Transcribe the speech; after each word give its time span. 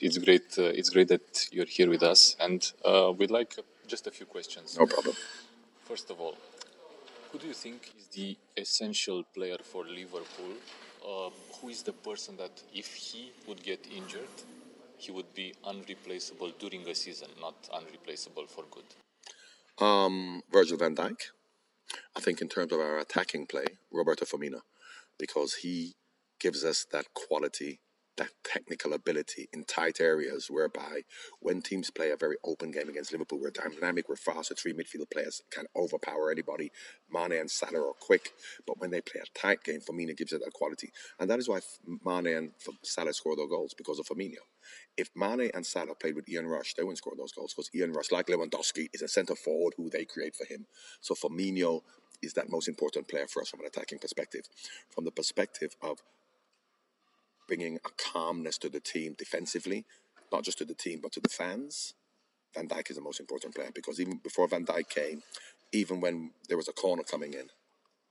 it's 0.00 0.18
great. 0.18 0.58
Uh, 0.58 0.64
it's 0.64 0.90
great 0.90 1.08
that 1.08 1.48
you're 1.50 1.66
here 1.66 1.88
with 1.88 2.02
us, 2.02 2.36
and 2.40 2.72
uh, 2.84 3.12
we'd 3.16 3.30
like 3.30 3.56
just 3.86 4.06
a 4.06 4.10
few 4.10 4.26
questions. 4.26 4.76
No 4.78 4.86
problem. 4.86 5.14
First 5.84 6.10
of 6.10 6.20
all, 6.20 6.36
who 7.30 7.38
do 7.38 7.46
you 7.46 7.54
think 7.54 7.92
is 7.98 8.08
the 8.08 8.36
essential 8.56 9.24
player 9.34 9.58
for 9.62 9.84
Liverpool? 9.84 10.54
Uh, 11.02 11.30
who 11.56 11.68
is 11.68 11.82
the 11.82 11.92
person 11.92 12.36
that, 12.36 12.62
if 12.74 12.94
he 12.94 13.32
would 13.46 13.62
get 13.62 13.86
injured, 13.94 14.36
he 14.98 15.12
would 15.12 15.32
be 15.34 15.54
unreplaceable 15.64 16.52
during 16.58 16.86
a 16.88 16.94
season, 16.94 17.28
not 17.40 17.54
unreplaceable 17.72 18.46
for 18.46 18.64
good? 18.70 19.84
Um, 19.84 20.42
Virgil 20.50 20.76
van 20.76 20.94
Dijk. 20.94 21.30
I 22.16 22.20
think 22.20 22.40
in 22.40 22.48
terms 22.48 22.72
of 22.72 22.80
our 22.80 22.98
attacking 22.98 23.46
play, 23.46 23.66
Roberto 23.90 24.24
Firmino, 24.24 24.60
because 25.18 25.54
he 25.62 25.94
gives 26.40 26.64
us 26.64 26.84
that 26.92 27.06
quality 27.14 27.80
that 28.18 28.30
technical 28.44 28.92
ability 28.92 29.48
in 29.52 29.64
tight 29.64 30.00
areas 30.00 30.48
whereby 30.50 31.02
when 31.40 31.62
teams 31.62 31.90
play 31.90 32.10
a 32.10 32.16
very 32.16 32.36
open 32.44 32.70
game 32.70 32.88
against 32.88 33.12
Liverpool, 33.12 33.40
we're 33.40 33.50
dynamic, 33.50 34.08
we're 34.08 34.16
fast, 34.16 34.50
the 34.50 34.54
three 34.54 34.72
midfield 34.72 35.10
players 35.10 35.42
can 35.50 35.64
overpower 35.74 36.30
anybody. 36.30 36.70
Mane 37.10 37.32
and 37.32 37.50
Salah 37.50 37.80
are 37.80 37.94
quick, 37.98 38.32
but 38.66 38.78
when 38.78 38.90
they 38.90 39.00
play 39.00 39.20
a 39.22 39.38
tight 39.38 39.64
game, 39.64 39.80
Firmino 39.80 40.16
gives 40.16 40.32
it 40.32 40.42
that 40.44 40.52
quality. 40.52 40.92
And 41.18 41.30
that 41.30 41.38
is 41.38 41.48
why 41.48 41.60
Mane 42.04 42.36
and 42.36 42.50
Salah 42.82 43.14
score 43.14 43.36
their 43.36 43.48
goals 43.48 43.74
because 43.74 43.98
of 43.98 44.06
Firmino. 44.06 44.42
If 44.96 45.10
Mane 45.14 45.50
and 45.54 45.64
Salah 45.64 45.94
played 45.94 46.16
with 46.16 46.28
Ian 46.28 46.46
Rush, 46.46 46.74
they 46.74 46.82
wouldn't 46.82 46.98
score 46.98 47.14
those 47.16 47.32
goals 47.32 47.54
because 47.54 47.70
Ian 47.74 47.92
Rush, 47.92 48.12
like 48.12 48.26
Lewandowski, 48.26 48.88
is 48.92 49.02
a 49.02 49.08
centre 49.08 49.36
forward 49.36 49.74
who 49.76 49.88
they 49.88 50.04
create 50.04 50.34
for 50.34 50.44
him. 50.44 50.66
So 51.00 51.14
Firmino 51.14 51.82
is 52.22 52.32
that 52.34 52.50
most 52.50 52.68
important 52.68 53.08
player 53.08 53.26
for 53.28 53.42
us 53.42 53.48
from 53.48 53.60
an 53.60 53.66
attacking 53.66 53.98
perspective. 53.98 54.42
From 54.90 55.04
the 55.04 55.12
perspective 55.12 55.76
of 55.80 55.98
bringing 57.48 57.78
a 57.84 57.90
calmness 57.96 58.58
to 58.58 58.68
the 58.68 58.80
team 58.80 59.16
defensively, 59.18 59.84
not 60.30 60.44
just 60.44 60.58
to 60.58 60.64
the 60.64 60.74
team 60.74 61.00
but 61.02 61.12
to 61.12 61.20
the 61.20 61.28
fans. 61.28 61.94
Van 62.54 62.68
Dijk 62.68 62.90
is 62.90 62.96
the 62.96 63.02
most 63.02 63.20
important 63.20 63.54
player 63.54 63.70
because 63.74 64.00
even 64.00 64.20
before 64.22 64.46
Van 64.46 64.64
Dijk 64.64 64.88
came, 64.88 65.22
even 65.72 66.00
when 66.00 66.30
there 66.48 66.56
was 66.56 66.68
a 66.68 66.72
corner 66.72 67.02
coming 67.02 67.34
in, 67.34 67.48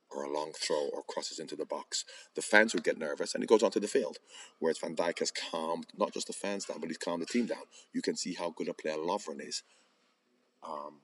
or 0.09 0.23
a 0.23 0.31
long 0.31 0.53
throw, 0.53 0.89
or 0.93 1.03
crosses 1.03 1.39
into 1.39 1.55
the 1.55 1.65
box, 1.65 2.05
the 2.35 2.41
fans 2.41 2.73
would 2.73 2.83
get 2.83 2.97
nervous 2.97 3.35
and 3.35 3.43
it 3.43 3.47
goes 3.47 3.63
onto 3.63 3.79
the 3.79 3.87
field. 3.87 4.17
Whereas 4.59 4.77
Van 4.77 4.95
Dijk 4.95 5.19
has 5.19 5.31
calmed 5.31 5.87
not 5.97 6.13
just 6.13 6.27
the 6.27 6.33
fans 6.33 6.65
down, 6.65 6.79
but 6.79 6.89
he's 6.89 6.97
calmed 6.97 7.21
the 7.21 7.27
team 7.27 7.45
down. 7.45 7.63
You 7.93 8.01
can 8.01 8.15
see 8.15 8.33
how 8.33 8.51
good 8.51 8.69
a 8.69 8.73
player 8.73 8.95
Lovren 8.95 9.45
is. 9.45 9.63
Um, 10.63 11.01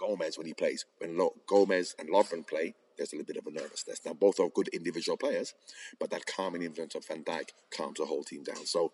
Gomez 0.00 0.38
when 0.38 0.46
he 0.46 0.54
plays, 0.54 0.86
when 0.98 1.18
Lo- 1.18 1.34
Gomez 1.46 1.94
and 1.98 2.08
Lovren 2.08 2.46
play, 2.46 2.74
there's 2.96 3.12
a 3.12 3.16
little 3.16 3.32
bit 3.32 3.36
of 3.36 3.46
a 3.46 3.50
nervousness. 3.50 4.00
Now, 4.04 4.14
both 4.14 4.40
are 4.40 4.48
good 4.48 4.68
individual 4.68 5.16
players, 5.16 5.54
but 5.98 6.10
that 6.10 6.26
calming 6.26 6.62
influence 6.62 6.94
of 6.94 7.06
Van 7.06 7.22
Dijk 7.24 7.50
calms 7.70 7.98
the 7.98 8.06
whole 8.06 8.24
team 8.24 8.42
down. 8.42 8.66
So, 8.66 8.92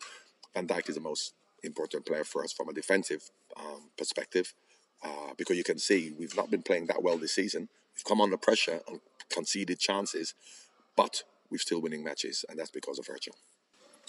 Van 0.55 0.67
Dijk 0.67 0.89
is 0.89 0.97
the 0.97 1.01
most 1.01 1.34
important 1.62 2.07
player 2.07 2.25
for 2.25 2.45
us 2.45 2.53
from 2.53 2.69
a 2.69 2.73
defensive 2.73 3.31
um, 3.57 3.91
perspective 3.97 4.55
uh, 5.03 5.33
because 5.37 5.57
you 5.57 5.65
can 5.65 5.79
see 5.79 6.12
we've 6.19 6.37
not 6.37 6.51
been 6.51 6.62
playing 6.62 6.87
that 6.87 7.03
well 7.03 7.19
this 7.19 7.34
season. 7.34 7.69
We've 7.95 8.05
come 8.05 8.21
under 8.21 8.37
pressure 8.37 8.81
and 8.89 9.01
conceded 9.31 9.79
chances, 9.79 10.34
but 10.97 11.23
we're 11.51 11.59
still 11.59 11.81
winning 11.81 12.05
matches, 12.05 12.45
and 12.49 12.59
that's 12.59 12.71
because 12.71 12.99
of 12.99 13.07
Virgil. 13.07 13.34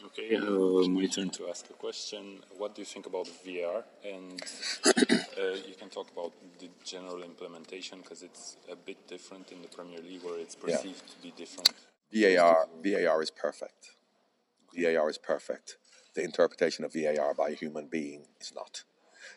Okay, 0.06 0.36
uh, 0.36 0.88
my 0.88 1.08
turn 1.08 1.30
to 1.32 1.50
ask 1.50 1.70
a 1.72 1.74
question. 1.74 2.40
What 2.58 2.76
do 2.76 2.82
you 2.82 2.86
think 2.86 3.08
about 3.08 3.28
VAR? 3.44 3.84
And 4.06 4.42
uh, 4.86 5.58
you 5.68 5.74
can 5.78 5.90
talk 5.90 6.12
about 6.12 6.34
the 6.60 6.70
general 6.84 7.24
implementation 7.24 8.02
because 8.02 8.22
it's 8.22 8.58
a 8.72 8.76
bit 8.76 9.08
different 9.08 9.52
in 9.52 9.62
the 9.64 9.68
Premier 9.68 10.00
League 10.00 10.24
where 10.24 10.40
it's 10.40 10.56
perceived 10.56 11.04
yeah. 11.08 11.14
to 11.14 11.22
be 11.24 11.34
different. 11.36 11.74
VAR, 12.14 12.68
VAR 12.84 13.22
is 13.24 13.32
perfect. 13.32 13.96
VAR 14.76 15.10
is 15.10 15.18
perfect. 15.18 15.78
The 16.14 16.24
interpretation 16.24 16.86
of 16.86 16.94
VAR 16.94 17.34
by 17.34 17.50
a 17.50 17.56
human 17.56 17.88
being 17.88 18.28
is 18.40 18.54
not. 18.54 18.84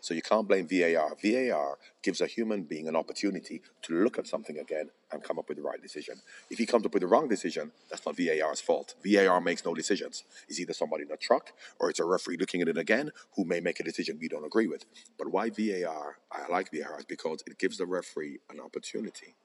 So 0.00 0.14
you 0.14 0.22
can't 0.22 0.48
blame 0.48 0.66
VAR. 0.66 1.16
VAR 1.22 1.78
gives 2.02 2.20
a 2.20 2.26
human 2.26 2.62
being 2.62 2.88
an 2.88 2.96
opportunity 2.96 3.62
to 3.82 4.02
look 4.02 4.18
at 4.18 4.26
something 4.26 4.58
again 4.58 4.90
and 5.12 5.22
come 5.22 5.38
up 5.38 5.48
with 5.48 5.58
the 5.58 5.62
right 5.62 5.80
decision. 5.82 6.16
If 6.50 6.58
he 6.58 6.66
comes 6.66 6.86
up 6.86 6.94
with 6.94 7.02
the 7.02 7.06
wrong 7.06 7.28
decision, 7.28 7.72
that's 7.88 8.06
not 8.06 8.16
VAR's 8.16 8.60
fault. 8.60 8.94
VAR 9.04 9.40
makes 9.40 9.64
no 9.64 9.74
decisions. 9.74 10.24
It's 10.48 10.60
either 10.60 10.72
somebody 10.72 11.04
in 11.04 11.10
a 11.10 11.16
truck 11.16 11.52
or 11.78 11.90
it's 11.90 12.00
a 12.00 12.04
referee 12.04 12.36
looking 12.38 12.62
at 12.62 12.68
it 12.68 12.78
again 12.78 13.10
who 13.36 13.44
may 13.44 13.60
make 13.60 13.80
a 13.80 13.84
decision 13.84 14.18
we 14.20 14.28
don't 14.28 14.44
agree 14.44 14.66
with. 14.66 14.84
But 15.18 15.30
why 15.30 15.50
VAR, 15.50 16.18
I 16.32 16.50
like 16.50 16.70
VAR, 16.72 16.98
is 16.98 17.04
because 17.04 17.42
it 17.46 17.58
gives 17.58 17.78
the 17.78 17.86
referee 17.86 18.38
an 18.50 18.60
opportunity 18.60 19.36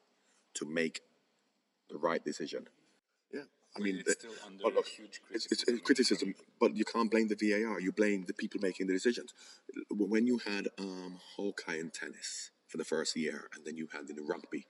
to 0.55 0.65
make 0.65 1.01
the 1.89 1.97
right 1.97 2.23
decision. 2.23 2.67
I 3.77 3.81
mean, 3.81 3.99
it's 3.99 4.13
still 4.13 4.31
under 4.45 4.63
look, 4.63 4.87
huge 4.87 5.21
criticism. 5.27 5.49
It's, 5.51 5.63
it's, 5.67 5.81
criticism, 5.81 6.35
but 6.59 6.75
you 6.75 6.85
can't 6.85 7.11
blame 7.11 7.27
the 7.27 7.35
VAR. 7.35 7.79
You 7.79 7.91
blame 7.91 8.23
the 8.25 8.33
people 8.33 8.61
making 8.61 8.87
the 8.87 8.93
decisions. 8.93 9.33
When 9.89 10.25
you 10.25 10.39
had 10.45 10.67
um, 10.79 11.19
Hawkeye 11.35 11.77
in 11.77 11.89
tennis 11.89 12.51
for 12.67 12.77
the 12.77 12.85
first 12.85 13.15
year, 13.17 13.49
and 13.55 13.65
then 13.65 13.75
you 13.75 13.87
had 13.91 14.09
in 14.09 14.25
rugby, 14.25 14.65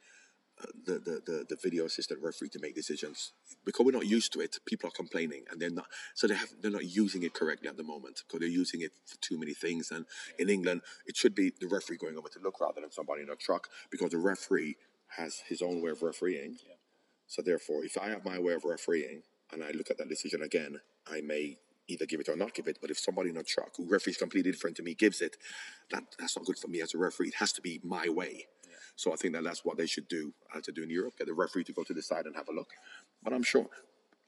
uh, 0.62 0.66
the, 0.86 0.94
the, 0.94 1.22
the, 1.26 1.46
the 1.50 1.58
video 1.62 1.86
assistant 1.86 2.24
referee 2.24 2.48
to 2.48 2.60
make 2.60 2.74
decisions 2.74 3.34
because 3.66 3.86
we're 3.86 3.92
not 3.92 4.08
used 4.08 4.32
to 4.34 4.40
it. 4.40 4.58
People 4.66 4.88
are 4.88 4.92
complaining, 4.92 5.44
and 5.52 5.62
they're 5.62 5.70
not. 5.70 5.88
So 6.16 6.28
they 6.28 6.36
have 6.36 6.50
they're 6.62 6.72
not 6.72 6.86
using 6.86 7.24
it 7.24 7.34
correctly 7.34 7.68
at 7.68 7.78
the 7.78 7.84
moment 7.84 8.24
because 8.26 8.40
they're 8.40 8.50
using 8.50 8.82
it 8.82 8.94
for 9.06 9.18
too 9.22 9.38
many 9.38 9.54
things. 9.54 9.92
And 9.92 10.06
in 10.40 10.50
England, 10.50 10.82
it 11.06 11.18
should 11.18 11.36
be 11.36 11.52
the 11.60 11.68
referee 11.68 11.98
going 11.98 12.18
over 12.18 12.30
to 12.30 12.40
look 12.40 12.62
rather 12.62 12.82
than 12.82 12.92
somebody 12.92 13.22
in 13.22 13.30
a 13.30 13.36
truck 13.36 13.68
because 13.92 14.12
the 14.12 14.18
referee 14.18 14.78
has 15.18 15.44
his 15.48 15.62
own 15.62 15.82
way 15.82 15.92
of 15.92 16.02
refereeing. 16.02 16.58
Yeah 16.66 16.75
so 17.28 17.42
therefore, 17.42 17.84
if 17.84 17.98
I 17.98 18.10
have 18.10 18.26
my 18.26 18.40
way 18.40 18.54
of 18.54 18.66
refereeing 18.66 19.24
and 19.52 19.64
I 19.64 19.72
look 19.72 19.90
at 19.92 19.98
that 19.98 20.10
decision 20.10 20.42
again, 20.42 20.80
I 21.08 21.22
may 21.22 21.58
either 21.88 22.06
give 22.06 22.20
it 22.20 22.30
or 22.30 22.36
not 22.36 22.54
give 22.54 22.68
it. 22.68 22.80
But 22.82 22.92
if 22.92 23.00
somebody 23.00 23.30
in 23.30 23.38
a 23.38 23.44
truck 23.44 23.76
who 23.78 23.88
referees 23.88 24.18
completely 24.18 24.52
different 24.52 24.78
to 24.78 24.84
me 24.84 24.94
gives 24.94 25.22
it, 25.22 25.38
that 25.92 26.04
that's 26.20 26.36
not 26.36 26.46
good 26.46 26.58
for 26.58 26.68
me 26.68 26.82
as 26.82 26.94
a 26.94 26.98
referee. 26.98 27.30
It 27.30 27.36
has 27.36 27.54
to 27.54 27.62
be 27.62 27.80
my 27.84 28.10
way. 28.10 28.48
Yeah. 28.68 28.76
So 28.96 29.14
I 29.14 29.16
think 29.16 29.34
that 29.34 29.44
that's 29.44 29.64
what 29.64 29.78
they 29.78 29.86
should 29.86 30.08
do 30.08 30.34
uh, 30.56 30.62
to 30.62 30.72
do 30.72 30.84
in 30.84 30.90
Europe. 30.90 31.18
Get 31.18 31.28
the 31.28 31.34
referee 31.34 31.64
to 31.66 31.74
go 31.74 31.84
to 31.84 31.94
the 31.94 32.02
side 32.02 32.26
and 32.26 32.36
have 32.36 32.50
a 32.50 32.54
look. 32.54 32.72
But 33.24 33.34
I'm 33.34 33.44
sure, 33.44 33.68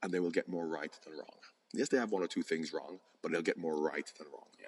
and 0.01 0.11
they 0.11 0.19
will 0.19 0.31
get 0.31 0.47
more 0.47 0.67
right 0.67 0.91
than 1.03 1.13
wrong. 1.13 1.39
Yes, 1.73 1.89
they 1.89 1.97
have 1.97 2.11
one 2.11 2.23
or 2.23 2.27
two 2.27 2.43
things 2.43 2.73
wrong, 2.73 2.99
but 3.21 3.31
they'll 3.31 3.41
get 3.41 3.57
more 3.57 3.79
right 3.79 4.09
than 4.17 4.27
wrong. 4.31 4.47
Yeah. 4.59 4.67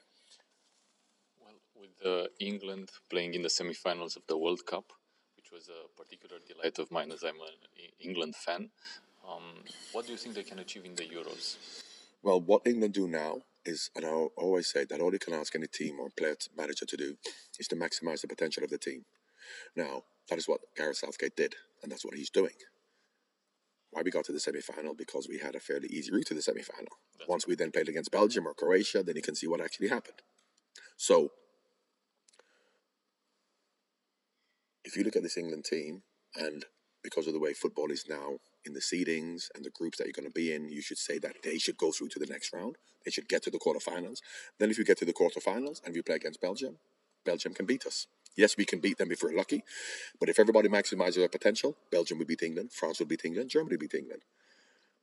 Well, 1.40 1.54
with 1.80 2.06
uh, 2.06 2.28
England 2.40 2.92
playing 3.10 3.34
in 3.36 3.42
the 3.42 3.50
semi-finals 3.50 4.16
of 4.16 4.24
the 4.28 4.38
World 4.38 4.66
Cup, 4.66 4.92
which 5.50 5.68
was 5.68 5.70
a 5.70 6.02
particular 6.02 6.38
delight 6.48 6.80
of 6.80 6.92
mine 6.92 7.12
as 7.12 7.24
I'm 7.24 7.36
an 7.36 7.90
England 8.00 8.36
fan. 8.36 8.70
Um, 9.28 9.64
what 9.92 10.06
do 10.06 10.12
you 10.12 10.18
think 10.18 10.36
they 10.36 10.44
can 10.44 10.60
achieve 10.60 10.86
in 10.86 10.96
the 10.96 11.04
Euros? 11.04 11.58
Well, 12.24 12.42
what 12.42 12.64
England 12.66 12.94
do 12.94 13.08
now 13.08 13.42
is, 13.66 13.90
and 13.96 14.06
I 14.06 14.10
always 14.10 14.68
say 14.68 14.86
that 14.86 15.02
all 15.02 15.12
you 15.12 15.20
can 15.20 15.34
ask 15.34 15.56
any 15.56 15.68
team 15.68 16.00
or 16.00 16.10
player 16.10 16.36
manager 16.58 16.86
to 16.86 16.98
do 16.98 17.16
is 17.60 17.68
to 17.68 17.76
maximize 17.76 18.22
the 18.22 18.28
potential 18.28 18.64
of 18.64 18.70
the 18.70 18.78
team. 18.78 19.06
Now, 19.76 20.04
that 20.30 20.38
is 20.38 20.48
what 20.48 20.62
Gareth 20.76 20.98
Southgate 20.98 21.36
did, 21.36 21.56
and 21.82 21.92
that's 21.92 22.06
what 22.06 22.16
he's 22.16 22.30
doing. 22.30 22.54
Why 23.92 24.02
we 24.04 24.12
got 24.12 24.26
to 24.26 24.32
the 24.32 24.40
semi 24.40 24.62
final? 24.62 24.94
Because 24.94 25.28
we 25.28 25.40
had 25.40 25.56
a 25.56 25.60
fairly 25.60 25.88
easy 25.88 26.12
route 26.12 26.28
to 26.28 26.34
the 26.34 26.42
semi 26.42 26.62
final. 26.62 26.98
Once 27.28 27.48
we 27.48 27.56
then 27.56 27.72
played 27.72 27.90
against 27.90 28.12
Belgium 28.12 28.48
or 28.48 28.54
Croatia, 28.54 29.04
then 29.04 29.16
you 29.16 29.22
can 29.22 29.36
see 29.36 29.48
what 29.48 29.62
actually 29.62 29.88
happened. 29.88 30.22
So, 30.98 31.32
if 34.90 34.98
you 34.98 35.04
look 35.04 35.16
at 35.16 35.22
this 35.22 35.38
England 35.38 35.66
team, 35.66 36.02
and 36.36 36.66
because 37.04 37.28
of 37.28 37.34
the 37.34 37.40
way 37.40 37.54
football 37.54 37.92
is 37.92 38.06
now 38.10 38.40
in 38.66 38.74
the 38.74 38.80
seedings 38.80 39.44
and 39.54 39.64
the 39.64 39.70
groups 39.70 40.00
that 40.00 40.06
you're 40.06 40.20
going 40.20 40.28
to 40.28 40.34
be 40.34 40.52
in, 40.52 40.68
you 40.68 40.82
should 40.82 40.98
say 40.98 41.20
that 41.20 41.36
they 41.44 41.60
should 41.60 41.78
go 41.78 41.92
through 41.92 42.10
to 42.10 42.20
the 42.20 42.26
next 42.26 42.52
round. 42.52 42.76
They 43.06 43.12
should 43.12 43.30
get 43.30 43.44
to 43.44 43.52
the 43.52 43.60
quarterfinals. 43.60 44.18
Then, 44.58 44.72
if 44.72 44.80
you 44.80 44.84
get 44.84 44.98
to 44.98 45.06
the 45.06 45.14
quarterfinals 45.14 45.86
and 45.86 45.96
you 45.96 46.02
play 46.02 46.16
against 46.16 46.42
Belgium, 46.42 46.78
Belgium 47.24 47.54
can 47.54 47.68
beat 47.68 47.86
us. 47.86 48.08
Yes, 48.36 48.58
we 48.58 48.66
can 48.66 48.80
beat 48.80 48.98
them 48.98 49.12
if 49.12 49.22
we're 49.22 49.36
lucky, 49.36 49.64
but 50.20 50.30
if 50.30 50.40
everybody 50.40 50.70
maximizes 50.70 51.16
their 51.16 51.30
potential, 51.30 51.76
Belgium 51.92 52.18
will 52.18 52.26
beat 52.26 52.42
England, 52.42 52.72
France 52.72 53.00
will 53.00 53.08
beat 53.08 53.26
England, 53.26 53.50
Germany 53.52 53.76
will 53.76 53.80
beat 53.80 53.94
England. 53.94 54.22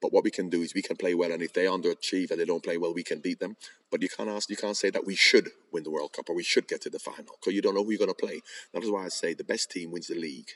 But 0.01 0.13
what 0.13 0.25
we 0.25 0.31
can 0.31 0.51
do 0.51 0.63
is 0.63 0.75
we 0.75 0.83
can 0.83 0.97
play 0.97 1.15
well, 1.15 1.33
and 1.33 1.43
if 1.43 1.53
they 1.53 1.65
underachieve 1.65 2.31
and 2.31 2.39
they 2.41 2.45
don't 2.45 2.63
play 2.63 2.77
well, 2.77 2.93
we 2.93 3.03
can 3.03 3.21
beat 3.21 3.41
them. 3.41 3.57
But 3.91 4.03
you 4.03 4.09
can't 4.09 4.29
ask, 4.29 4.51
you 4.51 4.57
can't 4.57 4.77
say 4.77 4.91
that 4.91 5.07
we 5.07 5.15
should 5.15 5.51
win 5.73 5.85
the 5.85 5.91
World 5.91 6.13
Cup 6.13 6.29
or 6.29 6.35
we 6.35 6.43
should 6.43 6.69
get 6.69 6.83
to 6.83 6.91
the 6.91 6.99
final 6.99 7.37
because 7.41 7.55
you 7.55 7.63
don't 7.63 7.75
know 7.75 7.85
who 7.85 7.91
you're 7.91 7.99
going 7.99 8.09
to 8.09 8.15
play. 8.15 8.43
That 8.75 8.83
is 8.83 8.91
why 8.91 9.07
I 9.07 9.09
say 9.09 9.35
the 9.35 9.45
best 9.45 9.71
team 9.71 9.91
wins 9.91 10.09
the 10.09 10.15
league, 10.15 10.51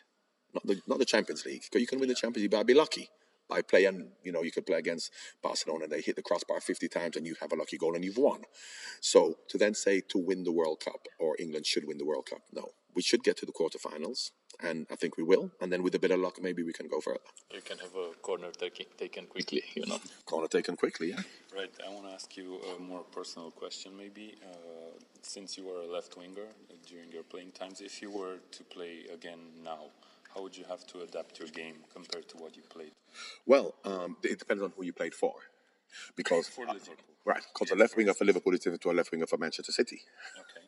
not 0.52 0.66
the 0.66 0.80
not 0.86 0.98
the 0.98 1.04
Champions 1.04 1.44
League. 1.46 1.62
Because 1.62 1.80
you 1.80 1.86
can 1.86 2.00
win 2.00 2.08
the 2.08 2.14
Champions 2.14 2.42
League, 2.42 2.50
but 2.50 2.60
I'd 2.60 2.66
be 2.66 2.74
lucky 2.74 3.08
by 3.50 3.60
playing. 3.60 4.08
You 4.22 4.32
know, 4.32 4.42
you 4.42 4.52
could 4.52 4.64
play 4.64 4.78
against 4.78 5.12
Barcelona 5.42 5.84
and 5.84 5.92
they 5.92 6.00
hit 6.00 6.16
the 6.16 6.22
crossbar 6.22 6.60
50 6.60 6.88
times 6.88 7.16
and 7.16 7.26
you 7.26 7.34
have 7.40 7.52
a 7.52 7.56
lucky 7.56 7.76
goal 7.76 7.94
and 7.94 8.04
you've 8.04 8.16
won. 8.16 8.42
So 9.00 9.36
to 9.48 9.58
then 9.58 9.74
say 9.74 10.00
to 10.08 10.18
win 10.18 10.44
the 10.44 10.52
World 10.52 10.80
Cup 10.80 11.08
or 11.18 11.36
England 11.38 11.66
should 11.66 11.86
win 11.86 11.98
the 11.98 12.06
World 12.06 12.26
Cup, 12.30 12.42
no, 12.52 12.70
we 12.94 13.02
should 13.02 13.22
get 13.22 13.36
to 13.38 13.46
the 13.46 13.52
quarterfinals 13.52 14.30
and 14.62 14.86
I 14.90 14.96
think 14.96 15.16
we 15.16 15.22
will. 15.22 15.50
And 15.60 15.72
then 15.72 15.82
with 15.82 15.94
a 15.94 15.98
bit 15.98 16.10
of 16.10 16.20
luck, 16.20 16.36
maybe 16.40 16.62
we 16.62 16.72
can 16.72 16.86
go 16.86 17.00
further. 17.00 17.20
You 17.52 17.60
can 17.60 17.78
have 17.78 17.94
a 17.94 18.14
corner 18.20 18.50
taken, 18.50 18.86
taken 18.96 19.26
quickly, 19.26 19.62
you 19.74 19.86
know. 19.86 19.98
corner 20.26 20.48
taken 20.48 20.76
quickly, 20.76 21.10
yeah. 21.10 21.22
Right. 21.54 21.72
I 21.86 21.92
want 21.92 22.06
to 22.06 22.12
ask 22.12 22.36
you 22.36 22.60
a 22.76 22.80
more 22.80 23.02
personal 23.12 23.50
question, 23.50 23.96
maybe. 23.96 24.36
Uh, 24.44 24.98
since 25.22 25.56
you 25.56 25.64
were 25.66 25.80
a 25.80 25.86
left 25.86 26.16
winger 26.16 26.48
during 26.88 27.10
your 27.10 27.22
playing 27.22 27.52
times, 27.52 27.80
if 27.80 28.02
you 28.02 28.10
were 28.10 28.36
to 28.52 28.64
play 28.64 29.04
again 29.12 29.40
now, 29.64 29.90
how 30.34 30.42
would 30.42 30.56
you 30.56 30.64
have 30.68 30.86
to 30.88 31.00
adapt 31.00 31.38
your 31.38 31.48
game 31.48 31.76
compared 31.92 32.28
to 32.28 32.36
what 32.36 32.56
you 32.56 32.62
played? 32.68 32.92
Well, 33.50 33.74
um, 33.84 34.16
it 34.22 34.38
depends 34.38 34.62
on 34.62 34.72
who 34.76 34.84
you 34.84 34.92
played 34.92 35.12
for, 35.12 35.34
because 36.14 36.46
for 36.46 36.64
Liverpool. 36.66 36.94
Right, 37.24 37.42
because 37.52 37.72
a 37.72 37.74
left 37.74 37.96
winger 37.96 38.14
for 38.14 38.24
Liverpool 38.24 38.54
is 38.54 38.60
different 38.60 38.80
to 38.82 38.92
a 38.92 38.92
left 38.92 39.10
winger 39.10 39.26
for 39.26 39.38
Manchester 39.38 39.72
City. 39.72 40.02
Okay. 40.38 40.66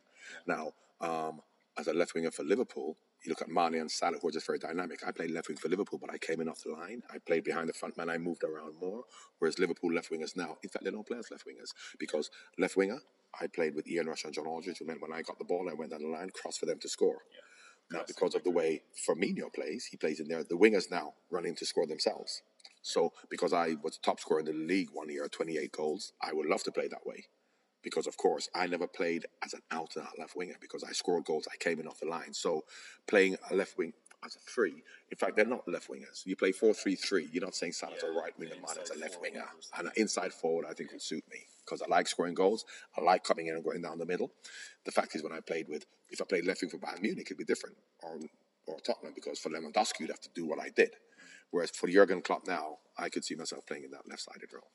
Now, 0.49 0.73
um, 1.01 1.43
as 1.79 1.87
a 1.87 1.93
left 1.93 2.13
winger 2.13 2.33
for 2.33 2.43
Liverpool, 2.43 2.97
you 3.25 3.31
look 3.31 3.41
at 3.41 3.49
Mane 3.49 3.77
and 3.77 3.89
Salah, 3.89 4.19
who 4.21 4.27
are 4.27 4.33
just 4.33 4.49
very 4.49 4.59
dynamic. 4.59 5.07
I 5.07 5.13
played 5.13 5.31
left 5.31 5.47
wing 5.47 5.59
for 5.59 5.69
Liverpool, 5.69 6.01
but 6.01 6.13
I 6.13 6.19
came 6.19 6.41
in 6.41 6.49
off 6.49 6.65
the 6.65 6.73
line. 6.73 7.05
I 7.09 7.19
played 7.19 7.45
behind 7.45 7.69
the 7.69 7.73
front 7.73 7.97
man. 7.97 8.11
I 8.11 8.19
moved 8.19 8.43
around 8.43 8.75
more. 8.81 9.05
Whereas 9.39 9.61
Liverpool 9.61 9.93
left 9.93 10.11
wingers 10.11 10.37
now, 10.37 10.57
in 10.65 10.69
fact, 10.69 10.85
they 10.85 10.91
don't 10.91 11.07
play 11.07 11.19
as 11.19 11.31
left 11.31 11.47
wingers 11.47 11.71
because 12.01 12.31
left 12.59 12.77
winger, 12.77 12.99
I 13.41 13.47
played 13.47 13.77
with 13.77 13.87
Ian 13.87 14.09
Rush 14.09 14.25
and 14.25 14.35
John 14.35 14.49
Aldridge, 14.49 14.79
who 14.79 14.87
meant 14.87 15.01
when 15.01 15.13
I 15.13 15.23
got 15.23 15.39
the 15.39 15.45
ball, 15.45 15.71
I 15.71 15.75
went 15.75 15.93
down 15.93 16.03
the 16.03 16.09
line, 16.09 16.31
crossed 16.31 16.59
for 16.59 16.67
them 16.67 16.81
to 16.81 16.89
score. 16.89 17.19
Now, 17.93 18.03
because 18.09 18.35
of 18.35 18.43
the 18.43 18.51
way 18.51 18.83
Firmino 19.09 19.55
plays, 19.55 19.85
he 19.85 19.97
plays 19.97 20.19
in 20.19 20.27
there. 20.27 20.43
The 20.43 20.57
wingers 20.57 20.91
now 20.91 21.13
run 21.31 21.47
in 21.47 21.55
to 21.57 21.67
score 21.67 21.87
themselves. 21.87 22.43
So, 22.83 23.13
because 23.31 23.53
I 23.53 23.77
was 23.83 23.99
top 23.99 24.21
scorer 24.21 24.41
in 24.41 24.47
the 24.47 24.53
league 24.53 24.89
one 24.93 25.09
year, 25.09 25.29
28 25.29 25.73
goals, 25.73 26.13
I 26.21 26.33
would 26.33 26.47
love 26.47 26.65
to 26.65 26.73
play 26.73 26.89
that 26.89 27.07
way. 27.07 27.25
Because, 27.83 28.07
of 28.07 28.17
course, 28.17 28.49
I 28.55 28.67
never 28.67 28.87
played 28.87 29.27
as 29.45 29.55
an 29.55 29.63
out 29.71 29.97
and 29.97 30.05
out 30.05 30.19
left 30.19 30.37
winger 30.37 30.55
because 30.61 30.85
I 30.85 30.93
scored 30.93 31.25
goals, 31.25 31.49
I 31.53 31.57
came 31.57 31.81
in 31.81 31.87
off 31.87 32.01
the 32.01 32.07
line. 32.07 32.33
So, 32.33 32.65
playing 33.07 33.37
a 33.51 33.55
left 33.55 33.79
wing 33.79 33.93
as 34.25 34.37
a 34.37 34.39
three, 34.39 34.83
in 35.11 35.17
fact, 35.17 35.37
they're 35.37 35.45
not 35.45 35.67
left 35.67 35.91
wingers. 35.91 36.25
You 36.25 36.37
play 36.37 36.53
4 36.53 36.75
3 36.75 36.95
3, 36.95 37.29
you're 37.33 37.45
not 37.45 37.55
saying 37.55 37.73
Salah's 37.73 38.03
a 38.03 38.11
right 38.11 38.37
winger, 38.39 38.55
Mane's 38.55 38.91
a 38.91 38.99
left 38.99 39.21
winger. 39.21 39.45
And 39.77 39.89
an 39.89 39.93
inside 39.97 40.33
forward, 40.33 40.67
I 40.69 40.75
think, 40.75 40.93
would 40.93 41.03
suit 41.03 41.25
me 41.31 41.39
because 41.65 41.83
I 41.83 41.87
like 41.89 42.09
scoring 42.09 42.35
goals. 42.35 42.65
I 42.97 43.03
like 43.03 43.25
coming 43.25 43.47
in 43.47 43.55
and 43.55 43.65
going 43.65 43.83
down 43.83 43.99
the 43.99 44.07
middle. 44.07 44.33
The 44.85 44.93
fact 44.93 45.15
is, 45.15 45.23
when 45.23 45.33
I 45.33 45.41
played 45.41 45.69
with, 45.69 45.87
if 46.11 46.21
I 46.21 46.25
played 46.25 46.47
left 46.47 46.63
wing 46.63 46.71
for 46.71 46.79
Bayern 46.79 47.03
Munich, 47.03 47.27
it'd 47.27 47.39
be 47.39 47.45
different. 47.45 47.77
Or, 48.03 48.19
or 48.67 48.79
Tottenham, 48.81 49.13
because 49.15 49.39
for 49.39 49.51
Lewandowski, 49.51 50.01
you'd 50.01 50.11
have 50.11 50.21
to 50.21 50.31
do 50.35 50.47
what 50.47 50.61
I 50.61 50.69
did. 50.69 50.91
Whereas 51.53 51.71
for 51.71 51.87
Jurgen 51.87 52.23
Klopp 52.23 52.47
now, 52.47 52.79
I 52.99 53.11
could 53.11 53.25
see 53.25 53.35
myself 53.35 53.67
playing 53.67 53.85
in 53.85 53.91
that 53.93 54.09
left 54.09 54.23
sided 54.23 54.53
role. 54.53 54.71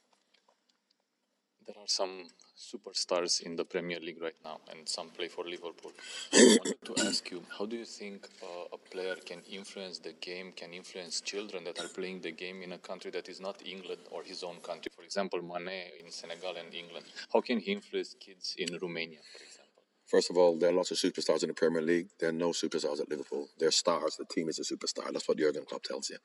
There 1.65 1.75
are 1.75 1.87
some 1.87 2.27
superstars 2.55 3.41
in 3.41 3.57
the 3.57 3.65
Premier 3.65 3.99
League 3.99 4.21
right 4.21 4.39
now, 4.45 4.59
and 4.71 4.87
some 4.87 5.09
play 5.09 5.27
for 5.27 5.43
Liverpool. 5.43 5.91
I 6.33 6.57
wanted 6.59 6.85
to 6.85 7.05
ask 7.05 7.29
you, 7.29 7.43
how 7.57 7.65
do 7.65 7.75
you 7.75 7.83
think 7.83 8.29
uh, 8.41 8.65
a 8.71 8.77
player 8.77 9.15
can 9.25 9.41
influence 9.51 9.99
the 9.99 10.13
game, 10.13 10.53
can 10.55 10.71
influence 10.71 11.19
children 11.19 11.65
that 11.65 11.79
are 11.79 11.89
playing 11.89 12.21
the 12.21 12.31
game 12.31 12.61
in 12.61 12.71
a 12.71 12.77
country 12.77 13.11
that 13.11 13.27
is 13.27 13.41
not 13.41 13.61
England 13.65 14.01
or 14.11 14.23
his 14.23 14.43
own 14.43 14.57
country? 14.61 14.91
For 14.95 15.03
example, 15.03 15.41
Mane 15.41 15.91
in 15.99 16.09
Senegal 16.09 16.55
and 16.55 16.73
England. 16.73 17.05
How 17.33 17.41
can 17.41 17.59
he 17.59 17.73
influence 17.73 18.15
kids 18.17 18.55
in 18.57 18.69
Romania, 18.81 19.19
for 19.33 19.43
example? 19.43 19.83
First 20.05 20.29
of 20.29 20.37
all, 20.37 20.57
there 20.57 20.69
are 20.69 20.73
lots 20.73 20.91
of 20.91 20.97
superstars 20.97 21.43
in 21.43 21.49
the 21.49 21.53
Premier 21.53 21.81
League. 21.81 22.07
There 22.17 22.29
are 22.29 22.39
no 22.45 22.51
superstars 22.51 23.01
at 23.01 23.09
Liverpool. 23.09 23.49
They're 23.59 23.71
stars. 23.71 24.15
The 24.15 24.23
team 24.23 24.47
is 24.47 24.57
a 24.57 24.61
superstar. 24.61 25.11
That's 25.11 25.27
what 25.27 25.37
Jurgen 25.37 25.65
Klopp 25.67 25.83
tells 25.83 26.09
you. 26.09 26.17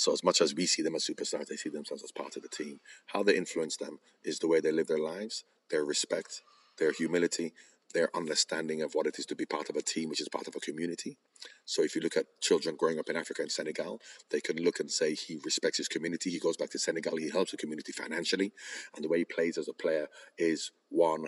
So 0.00 0.14
as 0.14 0.24
much 0.24 0.40
as 0.40 0.54
we 0.54 0.64
see 0.64 0.80
them 0.80 0.94
as 0.94 1.04
superstars, 1.04 1.48
they 1.48 1.56
see 1.56 1.68
themselves 1.68 2.02
as 2.02 2.10
part 2.10 2.34
of 2.34 2.40
the 2.42 2.48
team. 2.48 2.80
How 3.08 3.22
they 3.22 3.36
influence 3.36 3.76
them 3.76 3.98
is 4.24 4.38
the 4.38 4.48
way 4.48 4.58
they 4.58 4.72
live 4.72 4.86
their 4.86 4.98
lives, 4.98 5.44
their 5.68 5.84
respect, 5.84 6.40
their 6.78 6.90
humility, 6.90 7.52
their 7.92 8.08
understanding 8.16 8.80
of 8.80 8.94
what 8.94 9.06
it 9.06 9.18
is 9.18 9.26
to 9.26 9.36
be 9.36 9.44
part 9.44 9.68
of 9.68 9.76
a 9.76 9.82
team, 9.82 10.08
which 10.08 10.22
is 10.22 10.28
part 10.30 10.48
of 10.48 10.56
a 10.56 10.60
community. 10.60 11.18
So 11.66 11.82
if 11.82 11.94
you 11.94 12.00
look 12.00 12.16
at 12.16 12.24
children 12.40 12.76
growing 12.78 12.98
up 12.98 13.10
in 13.10 13.16
Africa 13.16 13.42
and 13.42 13.52
Senegal, 13.52 14.00
they 14.30 14.40
can 14.40 14.56
look 14.56 14.80
and 14.80 14.90
say 14.90 15.12
he 15.12 15.38
respects 15.44 15.76
his 15.76 15.88
community. 15.88 16.30
He 16.30 16.38
goes 16.38 16.56
back 16.56 16.70
to 16.70 16.78
Senegal, 16.78 17.18
he 17.18 17.28
helps 17.28 17.50
the 17.50 17.58
community 17.58 17.92
financially, 17.92 18.52
and 18.96 19.04
the 19.04 19.08
way 19.10 19.18
he 19.18 19.26
plays 19.26 19.58
as 19.58 19.68
a 19.68 19.74
player 19.74 20.08
is 20.38 20.70
one 20.88 21.26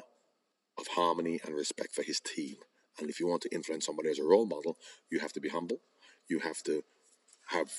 of 0.78 0.86
harmony 0.86 1.40
and 1.44 1.54
respect 1.54 1.94
for 1.94 2.04
his 2.04 2.20
team. 2.20 2.56
And 2.98 3.10
if 3.10 3.20
you 3.20 3.26
want 3.26 3.42
to 3.42 3.54
influence 3.54 3.84
somebody 3.84 4.08
as 4.08 4.18
a 4.18 4.24
role 4.24 4.46
model, 4.46 4.78
you 5.10 5.18
have 5.18 5.34
to 5.34 5.40
be 5.40 5.50
humble. 5.50 5.80
You 6.26 6.38
have 6.38 6.62
to 6.62 6.82
have 7.48 7.70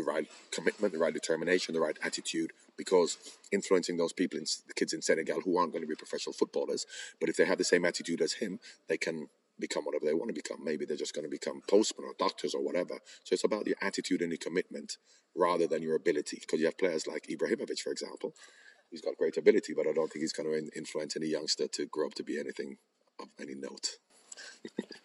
the 0.00 0.10
right 0.10 0.26
commitment, 0.50 0.92
the 0.92 0.98
right 0.98 1.12
determination, 1.14 1.74
the 1.74 1.80
right 1.80 1.98
attitude, 2.02 2.52
because 2.76 3.18
influencing 3.52 3.96
those 3.96 4.12
people, 4.12 4.38
in, 4.38 4.44
the 4.66 4.74
kids 4.74 4.92
in 4.92 5.02
Senegal 5.02 5.40
who 5.40 5.58
aren't 5.58 5.72
going 5.72 5.82
to 5.82 5.88
be 5.88 5.94
professional 5.94 6.32
footballers, 6.32 6.86
but 7.20 7.28
if 7.28 7.36
they 7.36 7.44
have 7.44 7.58
the 7.58 7.64
same 7.64 7.84
attitude 7.84 8.20
as 8.20 8.34
him, 8.34 8.58
they 8.88 8.96
can 8.96 9.28
become 9.58 9.84
whatever 9.84 10.06
they 10.06 10.14
want 10.14 10.28
to 10.28 10.34
become. 10.34 10.64
Maybe 10.64 10.86
they're 10.86 10.96
just 10.96 11.14
going 11.14 11.24
to 11.24 11.30
become 11.30 11.62
postmen 11.68 12.06
or 12.08 12.14
doctors 12.18 12.54
or 12.54 12.62
whatever. 12.62 12.94
So 13.24 13.34
it's 13.34 13.44
about 13.44 13.66
your 13.66 13.76
attitude 13.82 14.22
and 14.22 14.30
your 14.30 14.38
commitment 14.38 14.96
rather 15.36 15.66
than 15.66 15.82
your 15.82 15.96
ability. 15.96 16.38
Because 16.40 16.60
you 16.60 16.66
have 16.66 16.78
players 16.78 17.06
like 17.06 17.26
Ibrahimovic, 17.28 17.80
for 17.80 17.92
example, 17.92 18.32
he's 18.90 19.02
got 19.02 19.18
great 19.18 19.36
ability, 19.36 19.74
but 19.74 19.86
I 19.86 19.92
don't 19.92 20.10
think 20.10 20.22
he's 20.22 20.32
going 20.32 20.50
to 20.50 20.78
influence 20.78 21.16
any 21.16 21.26
youngster 21.26 21.68
to 21.68 21.86
grow 21.86 22.06
up 22.06 22.14
to 22.14 22.22
be 22.22 22.38
anything 22.38 22.78
of 23.20 23.28
any 23.38 23.54
note. 23.54 23.98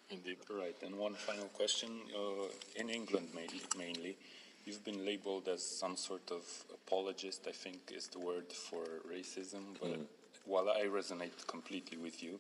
Indeed, 0.09 0.37
right. 0.49 0.75
And 0.85 0.95
one 0.97 1.15
final 1.15 1.47
question: 1.47 1.89
uh, 2.15 2.47
in 2.77 2.89
England, 2.89 3.27
mainly, 3.35 3.61
mainly 3.77 4.17
You've 4.65 4.83
been 4.83 5.05
labeled 5.05 5.47
as 5.47 5.63
some 5.63 5.95
sort 5.95 6.31
of 6.31 6.43
apologist, 6.73 7.45
I 7.47 7.51
think 7.51 7.91
is 7.95 8.07
the 8.07 8.19
word 8.19 8.51
for 8.51 8.83
racism. 9.07 9.63
But 9.79 9.99
mm. 9.99 10.05
while 10.45 10.69
I 10.69 10.85
resonate 10.85 11.45
completely 11.45 11.97
with 11.97 12.23
you, 12.23 12.39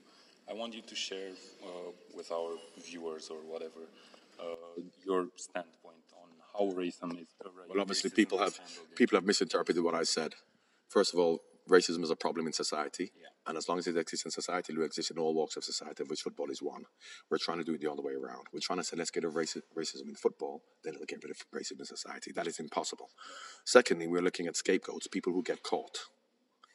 I 0.49 0.53
want 0.53 0.73
you 0.73 0.81
to 0.81 0.95
share 0.95 1.29
uh, 1.63 1.91
with 2.15 2.31
our 2.31 2.55
viewers 2.83 3.29
or 3.29 3.37
whatever 3.37 3.81
uh, 4.39 4.81
your 5.05 5.27
standpoint 5.35 6.05
on 6.21 6.29
how 6.53 6.75
racism 6.75 7.21
is. 7.21 7.27
Uh, 7.43 7.49
well, 7.69 7.81
obviously, 7.81 8.09
people 8.09 8.39
have 8.39 8.59
people 8.95 9.17
have 9.17 9.25
misinterpreted 9.25 9.83
what 9.83 9.93
I 9.93 10.03
said. 10.03 10.33
First 10.89 11.13
of 11.13 11.19
all, 11.19 11.41
racism 11.69 12.03
is 12.03 12.09
a 12.09 12.15
problem 12.15 12.47
in 12.47 12.53
society. 12.53 13.11
Yeah. 13.15 13.29
And 13.47 13.57
as 13.57 13.67
long 13.69 13.79
as 13.79 13.87
it 13.87 13.97
exists 13.97 14.25
in 14.25 14.31
society, 14.31 14.73
it 14.73 14.77
will 14.77 14.85
exist 14.85 15.11
in 15.11 15.17
all 15.17 15.33
walks 15.33 15.55
of 15.57 15.63
society, 15.63 16.03
of 16.03 16.09
which 16.09 16.21
football 16.21 16.49
is 16.49 16.61
one. 16.61 16.85
We're 17.29 17.37
trying 17.37 17.59
to 17.59 17.63
do 17.63 17.73
it 17.73 17.81
the 17.81 17.91
other 17.91 18.01
way 18.01 18.13
around. 18.13 18.47
We're 18.51 18.59
trying 18.59 18.79
to 18.79 18.83
say, 18.83 18.97
let's 18.97 19.11
get 19.11 19.23
rid 19.23 19.35
of 19.35 19.63
racism 19.75 20.09
in 20.09 20.15
football, 20.15 20.61
then 20.83 20.93
it'll 20.93 21.05
get 21.05 21.23
rid 21.23 21.31
of 21.31 21.37
racism 21.53 21.79
in 21.79 21.85
society. 21.85 22.31
That 22.31 22.47
is 22.47 22.59
impossible. 22.59 23.09
Secondly, 23.63 24.07
we're 24.07 24.21
looking 24.21 24.47
at 24.47 24.55
scapegoats, 24.55 25.07
people 25.07 25.33
who 25.33 25.43
get 25.43 25.63
caught. 25.63 25.99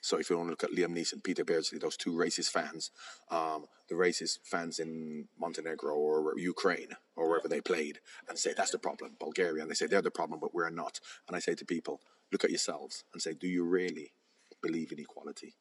So 0.02 0.18
if 0.18 0.30
you 0.30 0.38
want 0.38 0.48
to 0.48 0.52
look 0.52 0.64
at 0.64 0.70
Liam 0.70 0.96
Neeson, 0.96 1.22
Peter 1.22 1.44
Beardsley, 1.44 1.78
those 1.78 1.96
two 1.96 2.12
racist 2.12 2.50
fans, 2.50 2.90
um, 3.30 3.66
the 3.88 3.94
racist 3.94 4.38
fans 4.44 4.78
in 4.78 5.28
Montenegro 5.38 5.94
or 5.94 6.38
Ukraine 6.38 6.96
or 7.16 7.28
wherever 7.28 7.48
they 7.48 7.60
played, 7.60 7.98
and 8.28 8.38
say 8.38 8.54
that's 8.56 8.70
the 8.70 8.78
problem, 8.78 9.16
Bulgaria, 9.20 9.60
and 9.60 9.70
they 9.70 9.74
say 9.74 9.86
they're 9.86 10.00
the 10.00 10.10
problem, 10.10 10.40
but 10.40 10.54
we're 10.54 10.70
not. 10.70 11.00
And 11.28 11.36
I 11.36 11.40
say 11.40 11.54
to 11.54 11.66
people, 11.66 12.00
look 12.32 12.44
at 12.44 12.50
yourselves 12.50 13.04
and 13.12 13.20
say, 13.20 13.34
do 13.34 13.46
you 13.46 13.64
really 13.64 14.12
believe 14.62 14.92
in 14.92 14.98
equality? 14.98 15.54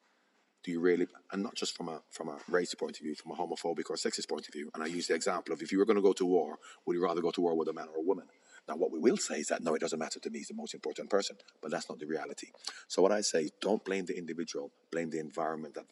do 0.62 0.70
you 0.70 0.80
really 0.80 1.06
and 1.32 1.42
not 1.42 1.54
just 1.54 1.76
from 1.76 1.88
a 1.88 2.02
from 2.10 2.28
a 2.28 2.36
race 2.48 2.74
point 2.74 2.96
of 2.96 3.02
view 3.02 3.14
from 3.14 3.32
a 3.32 3.34
homophobic 3.34 3.88
or 3.88 3.96
sexist 3.96 4.28
point 4.28 4.46
of 4.46 4.52
view. 4.52 4.70
And 4.74 4.82
i 4.82 4.86
use 4.86 5.06
the 5.06 5.14
example 5.14 5.52
of 5.52 5.62
if 5.62 5.72
you 5.72 5.78
were 5.78 5.84
going 5.84 5.96
to 5.96 6.02
go 6.02 6.12
to 6.12 6.24
war 6.24 6.58
would 6.86 6.94
you 6.94 7.02
rather 7.02 7.22
go 7.22 7.30
to 7.30 7.40
war 7.40 7.56
with 7.56 7.68
a 7.68 7.72
man 7.72 7.88
or 7.88 7.98
a 7.98 8.06
woman? 8.06 8.26
Now 8.68 8.76
what 8.76 8.92
we 8.92 8.98
will 8.98 9.16
say 9.16 9.40
is 9.40 9.48
that 9.48 9.62
no 9.62 9.74
it 9.74 9.80
doesn't 9.80 9.98
matter 9.98 10.20
to 10.20 10.30
me 10.30 10.38
he's 10.38 10.48
the 10.48 10.54
most 10.54 10.74
important 10.74 11.08
person 11.08 11.36
but 11.62 11.70
that's 11.70 11.88
not 11.88 11.98
the 11.98 12.06
reality. 12.06 12.48
So 12.88 13.02
what 13.02 13.12
i 13.12 13.20
say 13.20 13.50
don't 13.60 13.84
blame 13.84 14.06
the 14.06 14.16
individual 14.16 14.70
blame 14.92 15.10
the 15.10 15.20
environment 15.20 15.74
that 15.74 15.86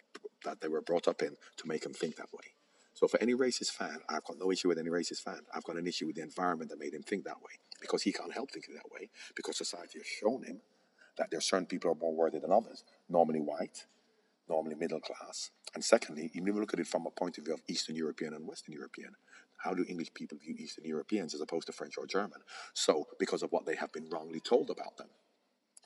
that 0.44 0.60
they 0.60 0.68
were 0.68 0.82
brought 0.82 1.08
up 1.08 1.22
in 1.22 1.36
to 1.56 1.66
make 1.66 1.82
them 1.82 1.92
think 1.94 2.16
that 2.16 2.32
way. 2.32 2.54
So 2.94 3.08
for 3.08 3.20
any 3.22 3.34
racist 3.34 3.70
fan 3.70 3.98
i've 4.08 4.24
got 4.24 4.38
no 4.38 4.50
issue 4.52 4.68
with 4.68 4.78
any 4.78 4.90
racist 4.90 5.22
fan. 5.22 5.40
I've 5.54 5.64
got 5.64 5.76
an 5.76 5.86
issue 5.86 6.06
with 6.06 6.16
the 6.16 6.22
environment 6.22 6.70
that 6.70 6.78
made 6.78 6.94
him 6.94 7.02
think 7.02 7.24
that 7.24 7.40
way 7.40 7.54
because 7.80 8.02
he 8.02 8.12
can't 8.12 8.34
help 8.34 8.50
thinking 8.50 8.74
that 8.74 8.90
way 8.92 9.08
because 9.34 9.56
society 9.56 9.98
has 9.98 10.06
shown 10.06 10.42
him 10.42 10.60
that 11.18 11.30
there 11.30 11.38
are 11.38 11.42
certain 11.42 11.66
people 11.66 11.90
are 11.90 11.94
more 11.94 12.14
worthy 12.14 12.38
than 12.38 12.52
others 12.52 12.84
normally 13.08 13.40
white 13.40 13.86
normally 14.48 14.74
middle 14.74 15.00
class. 15.00 15.50
And 15.74 15.84
secondly, 15.84 16.30
you 16.32 16.42
never 16.42 16.60
look 16.60 16.72
at 16.72 16.80
it 16.80 16.86
from 16.86 17.06
a 17.06 17.10
point 17.10 17.38
of 17.38 17.44
view 17.44 17.54
of 17.54 17.60
Eastern 17.68 17.96
European 17.96 18.34
and 18.34 18.46
Western 18.46 18.72
European. 18.72 19.14
How 19.58 19.74
do 19.74 19.84
English 19.88 20.14
people 20.14 20.38
view 20.38 20.54
Eastern 20.58 20.84
Europeans 20.84 21.34
as 21.34 21.40
opposed 21.40 21.66
to 21.66 21.72
French 21.72 21.98
or 21.98 22.06
German? 22.06 22.40
So, 22.74 23.08
because 23.18 23.42
of 23.42 23.50
what 23.50 23.66
they 23.66 23.74
have 23.76 23.92
been 23.92 24.08
wrongly 24.08 24.40
told 24.40 24.70
about 24.70 24.96
them. 24.96 25.08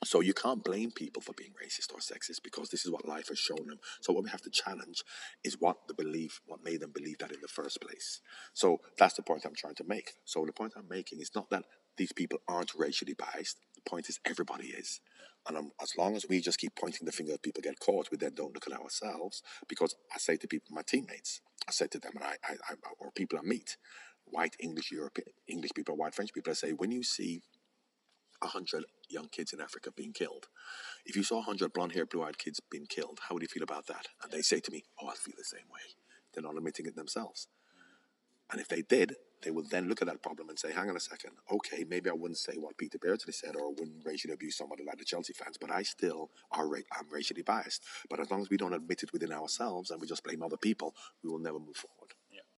So 0.03 0.19
you 0.19 0.33
can't 0.33 0.63
blame 0.63 0.91
people 0.91 1.21
for 1.21 1.33
being 1.33 1.51
racist 1.51 1.93
or 1.93 1.99
sexist 1.99 2.43
because 2.43 2.69
this 2.69 2.83
is 2.83 2.91
what 2.91 3.07
life 3.07 3.29
has 3.29 3.39
shown 3.39 3.67
them. 3.67 3.79
So 4.01 4.11
what 4.11 4.23
we 4.25 4.29
have 4.31 4.41
to 4.41 4.49
challenge 4.49 5.01
is 5.45 5.61
what 5.61 5.87
the 5.87 5.93
belief, 5.93 6.41
what 6.45 6.63
made 6.63 6.81
them 6.81 6.91
believe 6.91 7.19
that 7.19 7.31
in 7.31 7.39
the 7.41 7.47
first 7.47 7.79
place. 7.79 8.19
So 8.53 8.81
that's 8.97 9.13
the 9.13 9.23
point 9.23 9.45
I'm 9.45 9.55
trying 9.55 9.75
to 9.75 9.85
make. 9.85 10.11
So 10.25 10.45
the 10.45 10.51
point 10.51 10.73
I'm 10.75 10.89
making 10.89 11.21
is 11.21 11.31
not 11.33 11.49
that 11.51 11.63
these 11.95 12.11
people 12.11 12.39
aren't 12.49 12.73
racially 12.75 13.13
biased. 13.13 13.59
The 13.75 13.89
point 13.89 14.09
is 14.09 14.19
everybody 14.25 14.67
is. 14.67 14.99
And 15.47 15.71
as 15.81 15.97
long 15.97 16.15
as 16.15 16.25
we 16.27 16.39
just 16.39 16.59
keep 16.59 16.75
pointing 16.75 17.05
the 17.05 17.11
finger 17.11 17.33
at 17.33 17.41
people 17.41 17.61
get 17.61 17.79
caught, 17.79 18.09
we 18.11 18.17
then 18.17 18.33
don't 18.33 18.53
look 18.53 18.67
at 18.67 18.79
ourselves. 18.79 19.43
Because 19.67 19.95
I 20.13 20.17
say 20.17 20.37
to 20.37 20.47
people, 20.47 20.69
my 20.71 20.83
teammates, 20.83 21.41
I 21.67 21.71
say 21.71 21.87
to 21.87 21.99
them, 21.99 22.13
and 22.15 22.23
I, 22.23 22.35
I, 22.43 22.53
I 22.69 22.75
or 22.99 23.11
people 23.11 23.37
I 23.37 23.45
meet, 23.45 23.77
white 24.25 24.55
English 24.59 24.91
European 24.91 25.27
English 25.47 25.71
people, 25.75 25.97
white 25.97 26.15
French 26.15 26.33
people, 26.33 26.51
I 26.51 26.55
say, 26.55 26.71
when 26.71 26.91
you 26.91 27.03
see 27.03 27.41
hundred 28.41 28.83
young 29.09 29.29
kids 29.29 29.53
in 29.53 29.61
Africa 29.61 29.89
being 29.95 30.11
killed, 30.11 30.47
if 31.05 31.15
you 31.15 31.23
saw 31.23 31.41
hundred 31.41 31.71
blonde-haired, 31.71 32.09
blue-eyed 32.09 32.37
kids 32.37 32.59
being 32.69 32.85
killed, 32.85 33.19
how 33.27 33.35
would 33.35 33.41
you 33.41 33.47
feel 33.47 33.63
about 33.63 33.87
that? 33.87 34.07
And 34.21 34.31
they 34.31 34.41
say 34.41 34.59
to 34.59 34.71
me, 34.71 34.83
"Oh, 35.01 35.07
I 35.07 35.15
feel 35.15 35.35
the 35.37 35.43
same 35.43 35.69
way." 35.71 35.95
They're 36.33 36.43
not 36.43 36.57
admitting 36.57 36.85
it 36.85 36.95
themselves. 36.95 37.47
And 38.51 38.59
if 38.59 38.67
they 38.67 38.81
did, 38.81 39.15
they 39.43 39.51
will 39.51 39.63
then 39.69 39.87
look 39.89 40.01
at 40.01 40.07
that 40.07 40.21
problem 40.21 40.49
and 40.49 40.57
say, 40.57 40.71
hang 40.71 40.89
on 40.89 40.95
a 40.95 40.99
second, 40.99 41.31
okay, 41.51 41.83
maybe 41.87 42.09
I 42.09 42.13
wouldn't 42.13 42.37
say 42.37 42.53
what 42.55 42.77
Peter 42.77 42.97
Beardsley 42.97 43.33
said 43.33 43.55
or 43.55 43.69
wouldn't 43.69 44.05
racially 44.05 44.33
abuse 44.33 44.57
somebody 44.57 44.83
like 44.83 44.97
the 44.97 45.05
Chelsea 45.05 45.33
fans, 45.33 45.57
but 45.59 45.71
I 45.71 45.83
still 45.83 46.31
are 46.51 46.67
ra- 46.67 46.79
I'm 46.97 47.09
racially 47.11 47.43
biased. 47.43 47.83
But 48.09 48.19
as 48.19 48.31
long 48.31 48.41
as 48.41 48.49
we 48.49 48.57
don't 48.57 48.73
admit 48.73 49.03
it 49.03 49.13
within 49.13 49.31
ourselves 49.31 49.91
and 49.91 50.01
we 50.01 50.07
just 50.07 50.23
blame 50.23 50.43
other 50.43 50.57
people, 50.57 50.95
we 51.23 51.29
will 51.29 51.39
never 51.39 51.59
move 51.59 51.75
forward. 51.77 52.13